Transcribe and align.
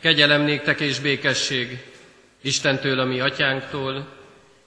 Kegyelem 0.00 0.42
néktek 0.42 0.80
és 0.80 0.98
békesség 0.98 1.78
Istentől, 2.40 3.00
a 3.00 3.04
mi 3.04 3.20
atyánktól, 3.20 4.06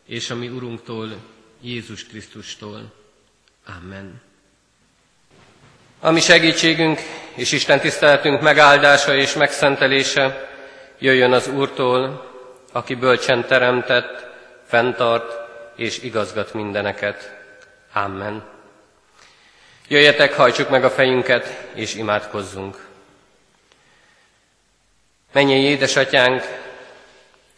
és 0.06 0.30
a 0.30 0.36
mi 0.36 0.48
Urunktól, 0.48 1.10
Jézus 1.62 2.06
Krisztustól. 2.06 2.94
Amen. 3.80 4.22
A 6.00 6.12
mi 6.12 6.20
segítségünk 6.20 7.00
és 7.36 7.52
Isten 7.52 7.80
tiszteletünk 7.80 8.42
megáldása 8.42 9.16
és 9.16 9.34
megszentelése 9.34 10.50
jöjjön 11.00 11.34
az 11.34 11.48
Úrtól, 11.48 12.32
aki 12.72 12.96
bölcsen 12.96 13.46
teremtett, 13.48 14.28
fenntart 14.68 15.34
és 15.76 16.04
igazgat 16.04 16.54
mindeneket. 16.54 17.36
Amen. 17.94 18.44
Jöjjetek, 19.88 20.34
hajtsuk 20.34 20.70
meg 20.70 20.84
a 20.84 20.90
fejünket, 20.90 21.68
és 21.74 21.96
imádkozzunk. 21.96 22.92
Mennyi 25.34 25.54
édesatyánk, 25.54 26.44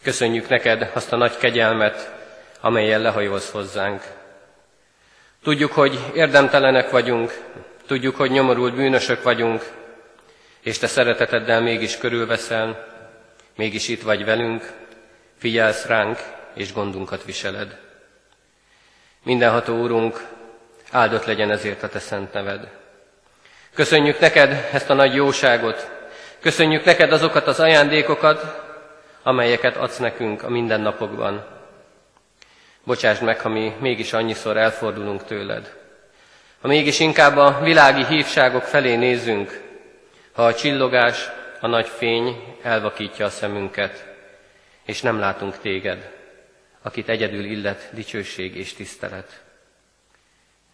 köszönjük 0.02 0.48
neked 0.48 0.90
azt 0.94 1.12
a 1.12 1.16
nagy 1.16 1.36
kegyelmet, 1.36 2.12
amelyen 2.60 3.00
lehajolsz 3.00 3.50
hozzánk. 3.50 4.02
Tudjuk, 5.42 5.72
hogy 5.72 5.98
érdemtelenek 6.14 6.90
vagyunk, 6.90 7.40
tudjuk, 7.86 8.16
hogy 8.16 8.30
nyomorult 8.30 8.74
bűnösök 8.74 9.22
vagyunk, 9.22 9.62
és 10.60 10.78
te 10.78 10.86
szereteteddel 10.86 11.60
mégis 11.60 11.98
körülveszel, 11.98 12.86
mégis 13.56 13.88
itt 13.88 14.02
vagy 14.02 14.24
velünk, 14.24 14.72
figyelsz 15.38 15.86
ránk, 15.86 16.18
és 16.54 16.72
gondunkat 16.72 17.24
viseled. 17.24 17.78
Mindenható 19.22 19.80
Úrunk, 19.80 20.26
áldott 20.90 21.24
legyen 21.24 21.50
ezért 21.50 21.82
a 21.82 21.88
Te 21.88 21.98
szent 21.98 22.32
neved. 22.32 22.68
Köszönjük 23.74 24.18
neked 24.18 24.68
ezt 24.72 24.90
a 24.90 24.94
nagy 24.94 25.14
jóságot, 25.14 25.95
köszönjük 26.46 26.84
neked 26.84 27.12
azokat 27.12 27.46
az 27.46 27.60
ajándékokat, 27.60 28.62
amelyeket 29.22 29.76
adsz 29.76 29.98
nekünk 29.98 30.42
a 30.42 30.50
mindennapokban. 30.50 31.44
Bocsásd 32.84 33.22
meg, 33.22 33.40
ha 33.40 33.48
mi 33.48 33.74
mégis 33.78 34.12
annyiszor 34.12 34.56
elfordulunk 34.56 35.24
tőled. 35.24 35.76
Ha 36.60 36.68
mégis 36.68 37.00
inkább 37.00 37.36
a 37.36 37.60
világi 37.62 38.04
hívságok 38.04 38.62
felé 38.62 38.96
nézünk, 38.96 39.60
ha 40.32 40.44
a 40.44 40.54
csillogás, 40.54 41.30
a 41.60 41.66
nagy 41.66 41.88
fény 41.88 42.56
elvakítja 42.62 43.24
a 43.26 43.30
szemünket, 43.30 44.06
és 44.84 45.02
nem 45.02 45.18
látunk 45.18 45.58
téged, 45.58 46.10
akit 46.82 47.08
egyedül 47.08 47.44
illet 47.44 47.88
dicsőség 47.92 48.56
és 48.56 48.74
tisztelet. 48.74 49.42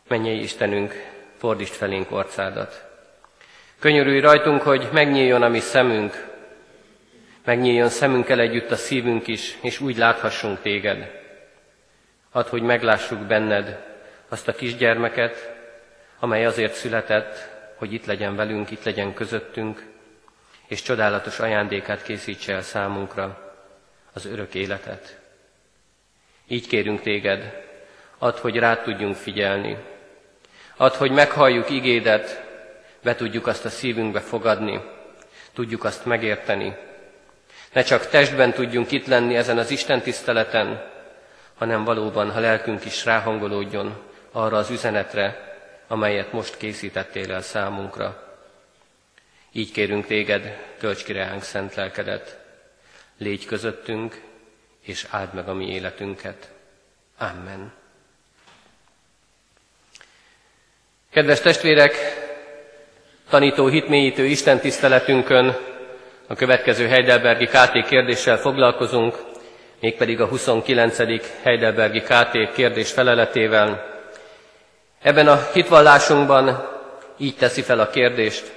Mennyei 0.09 0.43
Istenünk, 0.43 0.93
fordítsd 1.39 1.73
felénk 1.75 2.11
orcádat. 2.11 2.92
Könyörülj 3.83 4.21
rajtunk, 4.21 4.63
hogy 4.63 4.89
megnyíljon 4.93 5.43
a 5.43 5.49
mi 5.49 5.61
szemünk, 5.61 6.29
megnyíljon 7.45 7.89
szemünkkel 7.89 8.41
együtt 8.41 8.71
a 8.71 8.77
szívünk 8.77 9.27
is, 9.27 9.59
és 9.63 9.81
úgy 9.81 9.97
láthassunk 9.97 10.61
téged. 10.61 11.11
Add, 12.31 12.49
hogy 12.49 12.63
meglássuk 12.63 13.19
benned 13.19 13.85
azt 14.29 14.49
a 14.49 14.53
kisgyermeket, 14.53 15.55
amely 16.19 16.47
azért 16.47 16.75
született, 16.75 17.49
hogy 17.75 17.93
itt 17.93 18.07
legyen 18.07 18.37
velünk, 18.37 18.71
itt 18.71 18.85
legyen 18.85 19.15
közöttünk, 19.15 19.87
és 20.67 20.83
csodálatos 20.83 21.39
ajándékát 21.39 22.03
készítse 22.03 22.53
el 22.53 22.63
számunkra, 22.63 23.55
az 24.13 24.27
örök 24.27 24.55
életet. 24.55 25.19
Így 26.49 26.67
kérünk 26.67 27.01
téged, 27.01 27.63
add, 28.19 28.39
hogy 28.41 28.57
rád 28.57 28.83
tudjunk 28.83 29.17
figyelni, 29.17 29.77
add, 30.77 30.95
hogy 30.97 31.11
meghalljuk 31.11 31.71
igédet, 31.71 32.51
be 33.03 33.15
tudjuk 33.15 33.47
azt 33.47 33.65
a 33.65 33.71
szívünkbe 33.71 34.21
fogadni, 34.21 34.81
tudjuk 35.53 35.85
azt 35.85 36.05
megérteni. 36.05 36.77
Ne 37.73 37.83
csak 37.83 38.07
testben 38.07 38.53
tudjunk 38.53 38.91
itt 38.91 39.07
lenni 39.07 39.37
ezen 39.37 39.59
az 39.59 39.71
Isten 39.71 40.01
tiszteleten, 40.01 40.91
hanem 41.55 41.85
valóban, 41.85 42.31
ha 42.31 42.41
lelkünk 42.41 42.85
is 42.85 43.05
ráhangolódjon 43.05 44.03
arra 44.33 44.57
az 44.57 44.71
üzenetre, 44.71 45.57
amelyet 45.87 46.33
most 46.33 46.57
készítettél 46.57 47.33
el 47.33 47.43
számunkra. 47.43 48.37
Így 49.53 49.73
kérünk 49.73 50.07
téged, 50.07 50.59
tölts 50.79 51.05
ki 51.05 51.13
reánk 51.13 51.43
szent 51.43 51.75
lelkedet, 51.75 52.39
légy 53.19 53.45
közöttünk, 53.45 54.21
és 54.81 55.07
áld 55.11 55.35
meg 55.35 55.49
a 55.49 55.55
mi 55.55 55.73
életünket. 55.73 56.51
Amen. 57.19 57.73
Kedves 61.11 61.41
testvérek, 61.41 61.95
tanító 63.33 63.67
hitmélyítő 63.67 64.25
Isten 64.25 64.59
tiszteletünkön 64.61 65.57
a 66.27 66.35
következő 66.35 66.87
Heidelbergi 66.87 67.47
KT 67.47 67.87
kérdéssel 67.89 68.37
foglalkozunk, 68.37 69.15
mégpedig 69.81 70.21
a 70.21 70.27
29. 70.27 70.99
Heidelbergi 71.43 72.01
KT 72.01 72.53
kérdés 72.55 72.91
feleletével. 72.91 73.85
Ebben 75.03 75.29
a 75.29 75.49
hitvallásunkban 75.53 76.69
így 77.17 77.37
teszi 77.37 77.63
fel 77.63 77.81
a 77.81 77.91
kérdést. 77.91 78.53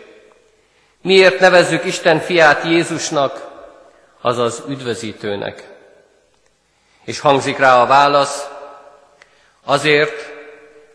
Miért 1.01 1.39
nevezzük 1.39 1.85
Isten 1.85 2.19
fiát 2.19 2.63
Jézusnak, 2.63 3.47
azaz 4.21 4.63
üdvözítőnek? 4.69 5.63
És 7.05 7.19
hangzik 7.19 7.57
rá 7.57 7.81
a 7.81 7.85
válasz, 7.85 8.47
azért, 9.65 10.33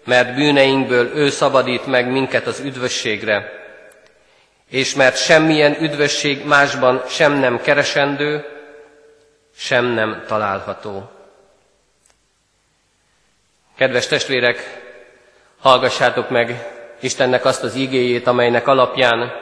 mert 0.05 0.35
bűneinkből 0.35 1.11
ő 1.15 1.29
szabadít 1.31 1.87
meg 1.87 2.11
minket 2.11 2.47
az 2.47 2.61
üdvösségre, 2.61 3.59
és 4.71 4.95
mert 4.95 5.17
semmilyen 5.17 5.83
üdvösség 5.83 6.47
másban 6.47 7.03
sem 7.09 7.33
nem 7.33 7.61
keresendő, 7.61 8.45
sem 9.57 9.85
nem 9.85 10.25
található. 10.27 11.11
Kedves 13.77 14.07
testvérek, 14.07 14.83
hallgassátok 15.59 16.31
meg 16.31 16.69
Istennek 17.01 17.45
azt 17.45 17.63
az 17.63 17.75
igéjét, 17.75 18.27
amelynek 18.27 18.67
alapján 18.67 19.33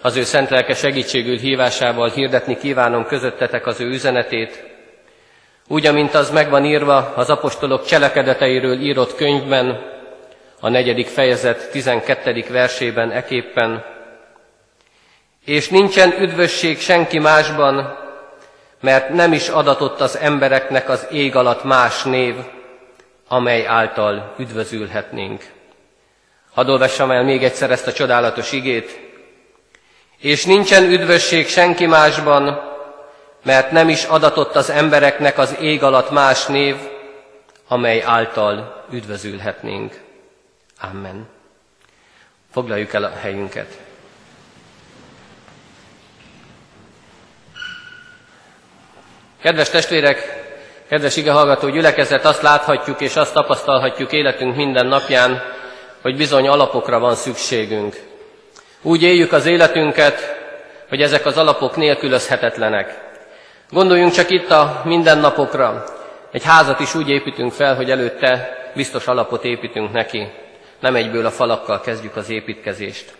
az 0.00 0.16
ő 0.16 0.22
szent 0.22 0.50
lelke 0.50 0.74
segítségül 0.74 1.38
hívásával 1.38 2.08
hirdetni 2.08 2.56
kívánom 2.56 3.06
közöttetek 3.06 3.66
az 3.66 3.80
ő 3.80 3.86
üzenetét, 3.86 4.64
úgy, 5.68 5.86
amint 5.86 6.14
az 6.14 6.30
megvan 6.30 6.64
írva 6.64 7.12
az 7.14 7.30
apostolok 7.30 7.84
cselekedeteiről 7.84 8.80
írott 8.80 9.14
könyvben, 9.14 9.80
a 10.60 10.68
negyedik 10.68 11.06
fejezet 11.06 11.70
12. 11.70 12.44
versében 12.48 13.10
eképpen, 13.10 13.84
és 15.44 15.68
nincsen 15.68 16.20
üdvösség 16.20 16.80
senki 16.80 17.18
másban, 17.18 17.98
mert 18.80 19.08
nem 19.08 19.32
is 19.32 19.48
adatott 19.48 20.00
az 20.00 20.16
embereknek 20.16 20.88
az 20.88 21.06
ég 21.10 21.36
alatt 21.36 21.64
más 21.64 22.02
név, 22.02 22.34
amely 23.28 23.66
által 23.66 24.34
üdvözülhetnénk. 24.38 25.42
Hadd 26.52 26.68
olvassam 26.68 27.10
el 27.10 27.24
még 27.24 27.44
egyszer 27.44 27.70
ezt 27.70 27.86
a 27.86 27.92
csodálatos 27.92 28.52
igét. 28.52 28.98
És 30.18 30.44
nincsen 30.44 30.84
üdvösség 30.84 31.48
senki 31.48 31.86
másban, 31.86 32.60
mert 33.44 33.70
nem 33.70 33.88
is 33.88 34.04
adatott 34.04 34.56
az 34.56 34.70
embereknek 34.70 35.38
az 35.38 35.56
ég 35.60 35.82
alatt 35.82 36.10
más 36.10 36.46
név, 36.46 36.76
amely 37.68 38.02
által 38.02 38.84
üdvözülhetnénk. 38.90 40.00
Amen. 40.80 41.28
Foglaljuk 42.52 42.92
el 42.92 43.04
a 43.04 43.12
helyünket. 43.20 43.78
Kedves 49.42 49.70
testvérek, 49.70 50.44
kedves 50.88 51.16
igehallgató 51.16 51.68
gyülekezet, 51.68 52.24
azt 52.24 52.42
láthatjuk 52.42 53.00
és 53.00 53.16
azt 53.16 53.34
tapasztalhatjuk 53.34 54.12
életünk 54.12 54.56
minden 54.56 54.86
napján, 54.86 55.42
hogy 56.02 56.16
bizony 56.16 56.48
alapokra 56.48 56.98
van 56.98 57.14
szükségünk. 57.14 57.96
Úgy 58.82 59.02
éljük 59.02 59.32
az 59.32 59.46
életünket, 59.46 60.36
hogy 60.88 61.02
ezek 61.02 61.26
az 61.26 61.36
alapok 61.36 61.76
nélkülözhetetlenek. 61.76 62.98
Gondoljunk 63.70 64.12
csak 64.12 64.30
itt 64.30 64.50
a 64.50 64.82
mindennapokra. 64.84 65.84
Egy 66.32 66.44
házat 66.44 66.80
is 66.80 66.94
úgy 66.94 67.08
építünk 67.08 67.52
fel, 67.52 67.74
hogy 67.74 67.90
előtte 67.90 68.58
biztos 68.74 69.06
alapot 69.06 69.44
építünk 69.44 69.92
neki. 69.92 70.32
Nem 70.80 70.94
egyből 70.94 71.26
a 71.26 71.30
falakkal 71.30 71.80
kezdjük 71.80 72.16
az 72.16 72.30
építkezést. 72.30 73.12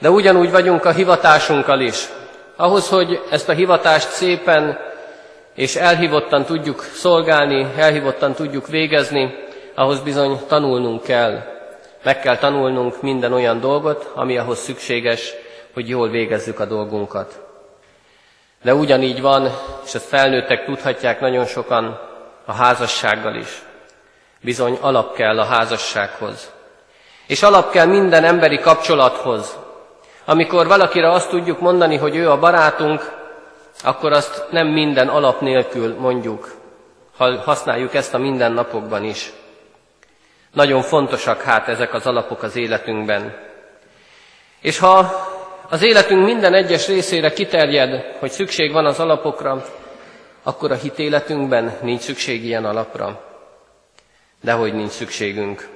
De 0.00 0.10
ugyanúgy 0.10 0.50
vagyunk 0.50 0.84
a 0.84 0.92
hivatásunkkal 0.92 1.80
is. 1.80 2.08
Ahhoz, 2.56 2.88
hogy 2.88 3.22
ezt 3.30 3.48
a 3.48 3.52
hivatást 3.52 4.10
szépen 4.10 4.90
és 5.54 5.76
elhívottan 5.76 6.44
tudjuk 6.44 6.82
szolgálni, 6.82 7.66
elhívottan 7.76 8.32
tudjuk 8.32 8.66
végezni, 8.66 9.34
ahhoz 9.74 10.00
bizony 10.00 10.38
tanulnunk 10.48 11.02
kell. 11.02 11.42
Meg 12.02 12.20
kell 12.20 12.36
tanulnunk 12.36 13.02
minden 13.02 13.32
olyan 13.32 13.60
dolgot, 13.60 14.10
ami 14.14 14.38
ahhoz 14.38 14.58
szükséges, 14.58 15.32
hogy 15.74 15.88
jól 15.88 16.08
végezzük 16.08 16.60
a 16.60 16.64
dolgunkat. 16.64 17.40
De 18.62 18.74
ugyanígy 18.74 19.20
van, 19.20 19.50
és 19.84 19.94
ezt 19.94 20.08
felnőttek 20.08 20.64
tudhatják 20.64 21.20
nagyon 21.20 21.44
sokan, 21.46 22.00
a 22.44 22.52
házassággal 22.52 23.34
is. 23.34 23.62
Bizony 24.40 24.78
alap 24.80 25.14
kell 25.14 25.38
a 25.38 25.44
házassághoz. 25.44 26.50
És 27.26 27.42
alap 27.42 27.70
kell 27.70 27.86
minden 27.86 28.24
emberi 28.24 28.58
kapcsolathoz. 28.58 29.56
Amikor 30.24 30.66
valakire 30.66 31.10
azt 31.10 31.28
tudjuk 31.28 31.60
mondani, 31.60 31.96
hogy 31.96 32.16
ő 32.16 32.30
a 32.30 32.38
barátunk, 32.38 33.21
akkor 33.82 34.12
azt 34.12 34.44
nem 34.50 34.66
minden 34.66 35.08
alap 35.08 35.40
nélkül 35.40 35.94
mondjuk, 35.98 36.54
ha 37.16 37.40
használjuk 37.40 37.94
ezt 37.94 38.14
a 38.14 38.18
mindennapokban 38.18 39.04
is. 39.04 39.32
Nagyon 40.52 40.82
fontosak 40.82 41.42
hát 41.42 41.68
ezek 41.68 41.94
az 41.94 42.06
alapok 42.06 42.42
az 42.42 42.56
életünkben. 42.56 43.36
És 44.60 44.78
ha 44.78 45.12
az 45.68 45.82
életünk 45.82 46.24
minden 46.24 46.54
egyes 46.54 46.86
részére 46.86 47.32
kiterjed, 47.32 48.16
hogy 48.18 48.30
szükség 48.30 48.72
van 48.72 48.86
az 48.86 48.98
alapokra, 49.00 49.64
akkor 50.42 50.70
a 50.70 50.74
hitéletünkben 50.74 51.76
nincs 51.80 52.00
szükség 52.00 52.44
ilyen 52.44 52.64
alapra. 52.64 53.24
Dehogy 54.40 54.74
nincs 54.74 54.90
szükségünk. 54.90 55.68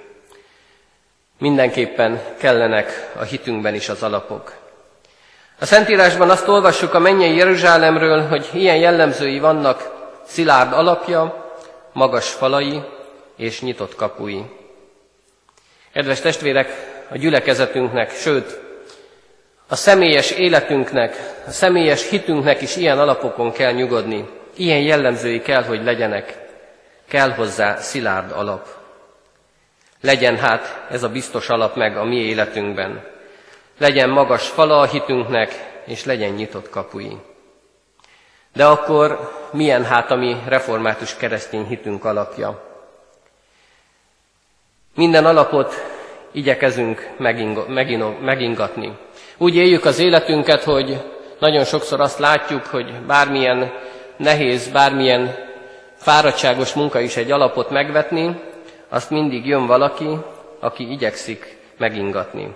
Mindenképpen 1.38 2.20
kellenek 2.38 3.12
a 3.18 3.22
hitünkben 3.22 3.74
is 3.74 3.88
az 3.88 4.02
alapok. 4.02 4.65
A 5.58 5.66
Szentírásban 5.66 6.30
azt 6.30 6.48
olvassuk 6.48 6.94
a 6.94 6.98
mennyei 6.98 7.36
Jeruzsálemről, 7.36 8.26
hogy 8.28 8.48
ilyen 8.52 8.76
jellemzői 8.76 9.38
vannak 9.38 9.94
szilárd 10.26 10.72
alapja, 10.72 11.44
magas 11.92 12.28
falai 12.28 12.82
és 13.36 13.60
nyitott 13.60 13.94
kapui. 13.94 14.44
Kedves 15.92 16.20
testvérek, 16.20 16.68
a 17.10 17.16
gyülekezetünknek, 17.16 18.10
sőt, 18.10 18.60
a 19.68 19.76
személyes 19.76 20.30
életünknek, 20.30 21.16
a 21.46 21.50
személyes 21.50 22.08
hitünknek 22.08 22.60
is 22.60 22.76
ilyen 22.76 22.98
alapokon 22.98 23.52
kell 23.52 23.72
nyugodni. 23.72 24.28
Ilyen 24.56 24.80
jellemzői 24.80 25.40
kell, 25.40 25.62
hogy 25.62 25.84
legyenek. 25.84 26.38
Kell 27.08 27.30
hozzá 27.30 27.76
szilárd 27.76 28.30
alap. 28.30 28.66
Legyen 30.00 30.38
hát 30.38 30.86
ez 30.90 31.02
a 31.02 31.08
biztos 31.08 31.48
alap 31.48 31.76
meg 31.76 31.96
a 31.96 32.04
mi 32.04 32.16
életünkben. 32.16 33.14
Legyen 33.78 34.08
magas 34.08 34.48
fala 34.48 34.78
a 34.78 34.86
hitünknek, 34.86 35.80
és 35.84 36.04
legyen 36.04 36.30
nyitott 36.30 36.70
kapui. 36.70 37.16
De 38.52 38.66
akkor 38.66 39.30
milyen 39.52 39.84
hát 39.84 40.10
a 40.10 40.14
mi 40.14 40.36
református 40.46 41.16
keresztény 41.16 41.66
hitünk 41.66 42.04
alapja? 42.04 42.64
Minden 44.94 45.26
alapot 45.26 45.74
igyekezünk 46.32 47.10
megingatni. 48.20 48.96
Úgy 49.36 49.56
éljük 49.56 49.84
az 49.84 49.98
életünket, 49.98 50.62
hogy 50.62 51.02
nagyon 51.38 51.64
sokszor 51.64 52.00
azt 52.00 52.18
látjuk, 52.18 52.66
hogy 52.66 53.00
bármilyen 53.00 53.72
nehéz, 54.16 54.68
bármilyen 54.68 55.34
fáradtságos 55.96 56.72
munka 56.72 57.00
is 57.00 57.16
egy 57.16 57.30
alapot 57.30 57.70
megvetni, 57.70 58.40
azt 58.88 59.10
mindig 59.10 59.46
jön 59.46 59.66
valaki, 59.66 60.18
aki 60.60 60.90
igyekszik 60.90 61.58
megingatni. 61.76 62.54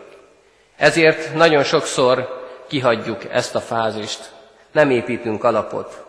Ezért 0.81 1.35
nagyon 1.35 1.63
sokszor 1.63 2.41
kihagyjuk 2.69 3.25
ezt 3.33 3.55
a 3.55 3.61
fázist, 3.61 4.31
nem 4.73 4.91
építünk 4.91 5.45
alapot. 5.45 6.05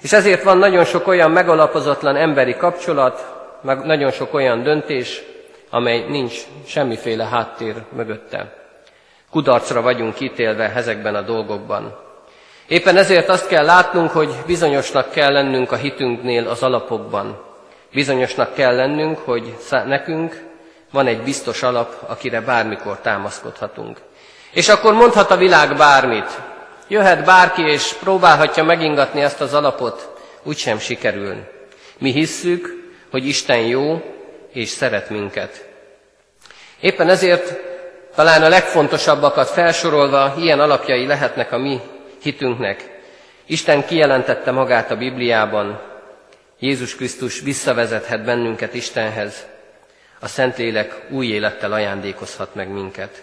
És 0.00 0.12
ezért 0.12 0.42
van 0.42 0.58
nagyon 0.58 0.84
sok 0.84 1.06
olyan 1.06 1.30
megalapozatlan 1.30 2.16
emberi 2.16 2.56
kapcsolat, 2.56 3.26
meg 3.62 3.84
nagyon 3.84 4.10
sok 4.10 4.34
olyan 4.34 4.62
döntés, 4.62 5.22
amely 5.70 6.04
nincs 6.08 6.34
semmiféle 6.66 7.24
háttér 7.24 7.74
mögötte. 7.96 8.54
Kudarcra 9.30 9.82
vagyunk 9.82 10.20
ítélve 10.20 10.72
ezekben 10.74 11.14
a 11.14 11.22
dolgokban. 11.22 11.98
Éppen 12.68 12.96
ezért 12.96 13.28
azt 13.28 13.46
kell 13.46 13.64
látnunk, 13.64 14.10
hogy 14.10 14.34
bizonyosnak 14.46 15.10
kell 15.10 15.32
lennünk 15.32 15.72
a 15.72 15.76
hitünknél 15.76 16.48
az 16.48 16.62
alapokban. 16.62 17.44
Bizonyosnak 17.92 18.54
kell 18.54 18.74
lennünk, 18.76 19.18
hogy 19.18 19.56
nekünk 19.70 20.51
van 20.92 21.06
egy 21.06 21.22
biztos 21.22 21.62
alap, 21.62 21.94
akire 22.06 22.40
bármikor 22.40 22.98
támaszkodhatunk. 22.98 23.98
És 24.52 24.68
akkor 24.68 24.92
mondhat 24.92 25.30
a 25.30 25.36
világ 25.36 25.76
bármit. 25.76 26.40
Jöhet 26.88 27.24
bárki, 27.24 27.62
és 27.62 27.92
próbálhatja 27.92 28.64
megingatni 28.64 29.20
ezt 29.20 29.40
az 29.40 29.54
alapot, 29.54 30.12
úgysem 30.42 30.78
sikerül. 30.78 31.36
Mi 31.98 32.12
hisszük, 32.12 32.90
hogy 33.10 33.26
Isten 33.26 33.60
jó, 33.60 34.02
és 34.52 34.68
szeret 34.68 35.10
minket. 35.10 35.68
Éppen 36.80 37.08
ezért 37.08 37.58
talán 38.14 38.42
a 38.42 38.48
legfontosabbakat 38.48 39.48
felsorolva 39.48 40.34
ilyen 40.38 40.60
alapjai 40.60 41.06
lehetnek 41.06 41.52
a 41.52 41.58
mi 41.58 41.80
hitünknek. 42.22 43.00
Isten 43.46 43.84
kijelentette 43.86 44.50
magát 44.50 44.90
a 44.90 44.96
Bibliában, 44.96 45.80
Jézus 46.58 46.96
Krisztus 46.96 47.40
visszavezethet 47.40 48.24
bennünket 48.24 48.74
Istenhez, 48.74 49.46
a 50.22 50.28
Szentlélek 50.28 51.06
új 51.10 51.26
élettel 51.26 51.72
ajándékozhat 51.72 52.54
meg 52.54 52.68
minket. 52.68 53.22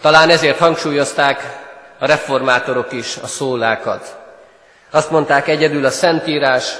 Talán 0.00 0.30
ezért 0.30 0.58
hangsúlyozták 0.58 1.42
a 1.98 2.06
reformátorok 2.06 2.92
is 2.92 3.16
a 3.16 3.26
szólákat. 3.26 4.18
Azt 4.90 5.10
mondták, 5.10 5.48
egyedül 5.48 5.84
a 5.84 5.90
Szentírás, 5.90 6.76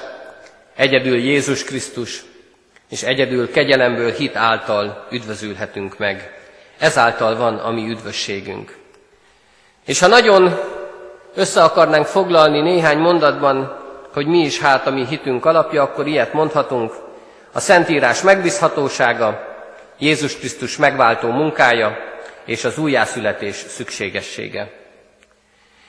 egyedül 0.75 1.17
Jézus 1.17 1.65
Krisztus, 1.65 2.25
és 2.91 3.03
egyedül 3.03 3.51
kegyelemből 3.51 4.13
hit 4.13 4.37
által 4.37 5.07
üdvözülhetünk 5.11 5.99
meg. 5.99 6.39
Ezáltal 6.79 7.37
van 7.37 7.57
a 7.57 7.71
mi 7.71 7.89
üdvösségünk. 7.89 8.77
És 9.85 9.99
ha 9.99 10.07
nagyon 10.07 10.61
össze 11.35 11.63
akarnánk 11.63 12.07
foglalni 12.07 12.61
néhány 12.61 12.99
mondatban, 12.99 13.79
hogy 14.13 14.27
mi 14.27 14.39
is 14.39 14.61
hát 14.61 14.87
a 14.87 14.91
mi 14.91 15.07
hitünk 15.07 15.45
alapja, 15.45 15.83
akkor 15.83 16.07
ilyet 16.07 16.33
mondhatunk. 16.33 16.93
A 17.57 17.61
Szentírás 17.61 18.23
megbízhatósága, 18.23 19.55
Jézus 19.99 20.37
Krisztus 20.37 20.77
megváltó 20.77 21.29
munkája 21.29 21.97
és 22.45 22.65
az 22.65 22.79
újjászületés 22.79 23.55
szükségessége. 23.55 24.71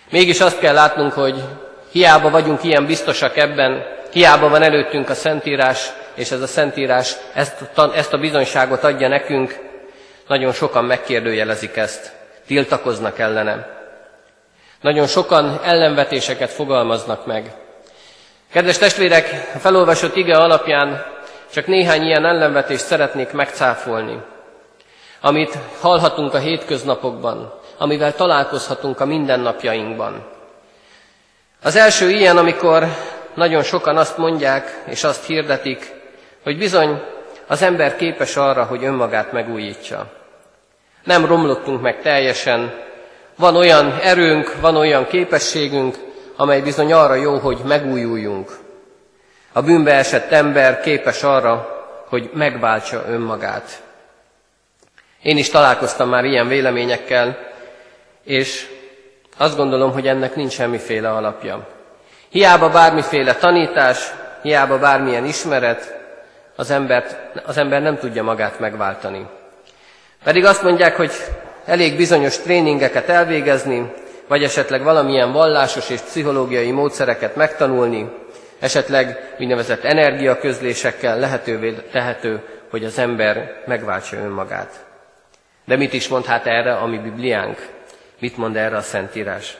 Mégis 0.10 0.40
azt 0.40 0.60
kell 0.60 0.74
látnunk, 0.74 1.14
hogy 1.14 1.44
hiába 1.92 2.30
vagyunk 2.30 2.64
ilyen 2.64 2.86
biztosak 2.86 3.38
ebben, 3.38 3.84
hiába 4.12 4.50
van 4.50 4.62
előttünk 4.62 5.10
a 5.10 5.14
Szentírás, 5.14 5.92
és 6.14 6.32
ez 6.32 6.42
a 6.42 6.48
Szentírás 6.48 7.16
ezt, 7.34 7.56
ezt 7.94 8.14
a 8.14 8.18
bizonyságot 8.18 8.84
adja 8.84 9.08
nekünk, 9.08 9.60
nagyon 10.28 10.54
sokan 10.54 10.86
megkérdőjelezik 10.86 11.76
ezt, 11.76 12.12
tiltakoznak 12.48 13.20
ellenem. 13.20 13.66
Nagyon 14.82 15.08
sokan 15.08 15.60
ellenvetéseket 15.64 16.52
fogalmaznak 16.52 17.26
meg. 17.26 17.52
Kedves 18.52 18.78
testvérek, 18.78 19.52
a 19.56 19.58
felolvasott 19.58 20.16
ige 20.16 20.36
alapján 20.36 21.14
csak 21.56 21.68
néhány 21.68 22.04
ilyen 22.04 22.26
ellenvetést 22.26 22.86
szeretnék 22.86 23.32
megcáfolni, 23.32 24.22
amit 25.22 25.58
hallhatunk 25.80 26.34
a 26.34 26.38
hétköznapokban, 26.38 27.54
amivel 27.78 28.16
találkozhatunk 28.16 29.00
a 29.00 29.06
mindennapjainkban. 29.06 30.26
Az 31.64 31.76
első 31.76 32.10
ilyen, 32.10 32.38
amikor 32.38 32.88
nagyon 33.34 33.64
sokan 33.64 33.98
azt 33.98 34.18
mondják 34.18 34.82
és 34.86 35.04
azt 35.04 35.26
hirdetik, 35.26 35.94
hogy 36.44 36.58
bizony 36.58 37.02
az 37.48 37.62
ember 37.62 37.96
képes 37.96 38.36
arra, 38.36 38.64
hogy 38.64 38.84
önmagát 38.84 39.32
megújítsa. 39.32 40.06
Nem 41.04 41.26
romlottunk 41.26 41.82
meg 41.82 42.02
teljesen, 42.02 42.74
van 43.36 43.56
olyan 43.56 44.00
erőnk, 44.02 44.56
van 44.62 44.76
olyan 44.76 45.08
képességünk, 45.08 45.96
amely 46.36 46.62
bizony 46.62 46.94
arra 46.94 47.16
jó, 47.16 47.38
hogy 47.38 47.58
megújuljunk. 47.66 48.64
A 49.58 49.62
bűnbe 49.62 49.94
esett 49.94 50.32
ember 50.32 50.82
képes 50.82 51.24
arra, 51.24 51.84
hogy 52.10 52.30
megváltsa 52.34 53.04
önmagát. 53.08 53.82
Én 55.22 55.38
is 55.38 55.50
találkoztam 55.50 56.10
már 56.10 56.26
ilyen 56.26 56.48
véleményekkel, 56.48 57.38
és 58.24 58.68
azt 59.38 59.56
gondolom, 59.56 59.92
hogy 59.92 60.08
ennek 60.08 60.36
nincs 60.36 60.52
semmiféle 60.54 61.12
alapja. 61.12 61.68
Hiába 62.30 62.70
bármiféle 62.70 63.36
tanítás, 63.36 64.14
hiába 64.42 64.80
bármilyen 64.80 65.26
ismeret, 65.26 65.98
az, 66.56 66.70
embert, 66.70 67.18
az 67.46 67.58
ember 67.58 67.82
nem 67.82 67.98
tudja 67.98 68.24
magát 68.24 68.60
megváltani. 68.60 69.28
Pedig 70.24 70.46
azt 70.46 70.64
mondják, 70.64 70.96
hogy 70.96 71.12
elég 71.66 71.98
bizonyos 71.98 72.38
tréningeket 72.38 73.10
elvégezni, 73.10 73.94
vagy 74.28 74.44
esetleg 74.44 74.84
valamilyen 74.84 75.32
vallásos 75.32 75.90
és 75.90 76.00
pszichológiai 76.00 76.72
módszereket 76.72 77.36
megtanulni, 77.36 78.24
esetleg 78.60 79.34
úgynevezett 79.40 79.84
energiaközlésekkel 79.84 81.20
lehetővé 81.20 81.72
tehető, 81.92 82.42
hogy 82.70 82.86
az 82.86 82.98
ember 82.98 83.64
megváltsa 83.66 84.18
önmagát. 84.18 84.86
De 85.66 85.76
mit 85.76 85.94
is 85.94 86.08
mond 86.08 86.26
hát 86.26 86.46
erre 86.46 86.76
a 86.76 86.86
mi 86.86 86.98
Bibliánk? 86.98 87.68
Mit 88.20 88.38
mond 88.38 88.56
erre 88.56 88.78
a 88.78 88.82
Szentírás? 88.82 89.58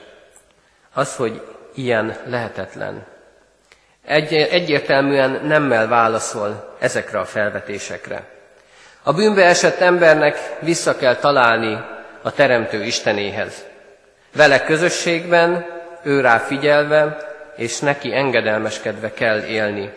Az, 0.94 1.16
hogy 1.16 1.42
ilyen 1.74 2.16
lehetetlen. 2.26 3.06
Egy, 4.06 4.34
egyértelműen 4.34 5.40
nemmel 5.44 5.88
válaszol 5.88 6.76
ezekre 6.78 7.18
a 7.18 7.24
felvetésekre. 7.24 8.24
A 9.02 9.12
bűnbe 9.12 9.44
esett 9.44 9.80
embernek 9.80 10.38
vissza 10.60 10.96
kell 10.96 11.16
találni 11.16 11.78
a 12.22 12.32
Teremtő 12.32 12.84
Istenéhez. 12.84 13.64
Vele 14.34 14.64
közösségben, 14.64 15.66
ő 16.02 16.20
rá 16.20 16.38
figyelve, 16.38 17.16
és 17.56 17.78
neki 17.78 18.14
engedelmeskedve 18.14 19.12
kell 19.12 19.42
élni. 19.42 19.92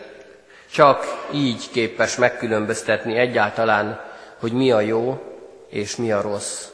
Csak 0.72 1.26
így 1.32 1.70
képes 1.70 2.16
megkülönböztetni 2.16 3.16
egyáltalán, 3.16 4.00
hogy 4.40 4.52
mi 4.52 4.70
a 4.70 4.80
jó 4.80 5.22
és 5.68 5.96
mi 5.96 6.12
a 6.12 6.20
rossz. 6.20 6.66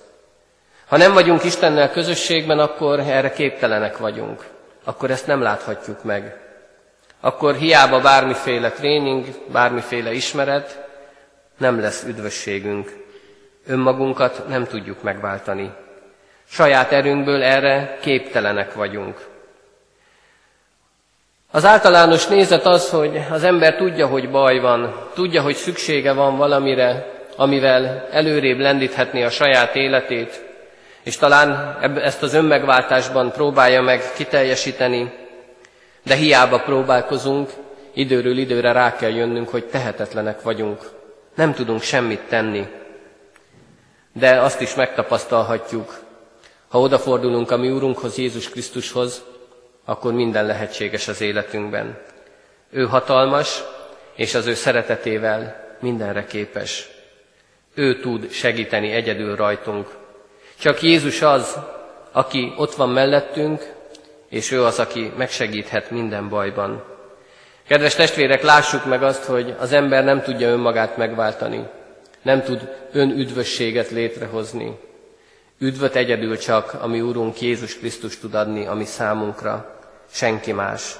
Ha 0.87 0.97
nem 0.97 1.13
vagyunk 1.13 1.45
Istennel 1.45 1.91
közösségben, 1.91 2.59
akkor 2.59 3.01
erre 3.01 3.31
képtelenek 3.31 3.99
vagyunk. 3.99 4.45
akkor 4.85 5.11
ezt 5.11 5.27
nem 5.27 5.41
láthatjuk 5.43 6.05
meg. 6.05 6.41
Akkor 7.21 7.55
hiába 7.55 8.01
bármiféle 8.01 8.71
tréning, 8.71 9.27
bármiféle 9.53 10.13
ismeret, 10.13 10.87
nem 11.59 11.81
lesz 11.81 12.03
üdvösségünk. 12.03 13.05
Önmagunkat 13.67 14.49
nem 14.49 14.65
tudjuk 14.65 15.03
megváltani. 15.03 15.73
Saját 16.49 16.93
erőnkből 16.93 17.43
erre 17.43 17.99
képtelenek 18.01 18.75
vagyunk. 18.75 19.27
Az 21.51 21.65
általános 21.65 22.27
nézet 22.27 22.67
az, 22.67 22.91
hogy 22.91 23.21
az 23.31 23.43
ember 23.45 23.77
tudja, 23.77 24.07
hogy 24.07 24.31
baj 24.31 24.59
van, 24.59 25.09
tudja, 25.15 25.43
hogy 25.43 25.55
szüksége 25.55 26.13
van 26.13 26.37
valamire, 26.37 27.15
amivel 27.37 28.09
előrébb 28.11 28.59
lendíthetné 28.59 29.23
a 29.23 29.31
saját 29.31 29.75
életét, 29.77 30.45
és 31.03 31.17
talán 31.17 31.79
ezt 32.03 32.23
az 32.23 32.35
önmegváltásban 32.35 33.33
próbálja 33.33 33.83
meg 33.83 34.13
kiteljesíteni, 34.15 35.13
de 36.03 36.15
hiába 36.15 36.59
próbálkozunk, 36.59 37.51
időről 37.95 38.39
időre 38.39 38.73
rá 38.73 38.97
kell 38.97 39.11
jönnünk, 39.11 39.49
hogy 39.49 39.65
tehetetlenek 39.65 40.43
vagyunk. 40.43 40.91
Nem 41.35 41.55
tudunk 41.55 41.83
semmit 41.83 42.21
tenni. 42.29 42.67
De 44.13 44.41
azt 44.41 44.61
is 44.61 44.75
megtapasztalhatjuk, 44.75 46.01
ha 46.69 46.81
odafordulunk 46.81 47.51
a 47.51 47.57
mi 47.57 47.71
Úrunkhoz, 47.71 48.19
Jézus 48.19 48.49
Krisztushoz, 48.49 49.23
akkor 49.89 50.13
minden 50.13 50.47
lehetséges 50.47 51.09
az 51.09 51.21
életünkben. 51.21 51.99
Ő 52.71 52.85
hatalmas, 52.85 53.63
és 54.15 54.35
az 54.35 54.47
ő 54.47 54.55
szeretetével 54.55 55.67
mindenre 55.81 56.25
képes. 56.25 56.89
Ő 57.75 58.01
tud 58.01 58.31
segíteni 58.31 58.91
egyedül 58.91 59.37
rajtunk. 59.37 59.89
Csak 60.59 60.83
Jézus 60.83 61.23
az, 61.23 61.59
aki 62.13 62.53
ott 62.57 62.75
van 62.75 62.89
mellettünk, 62.89 63.73
és 64.29 64.51
ő 64.51 64.65
az, 64.65 64.79
aki 64.79 65.13
megsegíthet 65.17 65.91
minden 65.91 66.29
bajban. 66.29 66.85
Kedves 67.69 67.95
testvérek, 67.95 68.43
lássuk 68.43 68.85
meg 68.85 69.03
azt, 69.03 69.25
hogy 69.25 69.55
az 69.59 69.73
ember 69.73 70.05
nem 70.05 70.23
tudja 70.23 70.49
önmagát 70.49 70.97
megváltani, 70.97 71.67
nem 72.23 72.43
tud 72.43 72.77
önüdvösséget 72.93 73.91
létrehozni. 73.91 74.79
Üdvöt 75.59 75.95
egyedül 75.95 76.39
csak, 76.39 76.77
ami 76.81 77.01
Úrunk 77.01 77.41
Jézus 77.41 77.79
Krisztus 77.79 78.19
tud 78.19 78.35
adni, 78.35 78.67
ami 78.67 78.85
számunkra, 78.85 79.76
senki 80.11 80.53
más. 80.53 80.99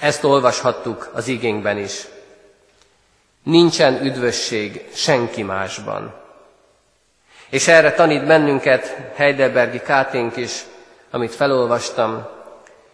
Ezt 0.00 0.24
olvashattuk 0.24 1.10
az 1.12 1.28
igénkben 1.28 1.78
is. 1.78 2.06
Nincsen 3.42 4.04
üdvösség 4.04 4.88
senki 4.94 5.42
másban. 5.42 6.14
És 7.48 7.68
erre 7.68 7.92
tanít 7.92 8.26
bennünket 8.26 8.96
Heidelbergi 9.14 9.80
Káténk 9.80 10.36
is, 10.36 10.64
amit 11.10 11.34
felolvastam. 11.34 12.26